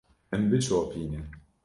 Min 0.31 0.43
bişopîne. 0.51 1.19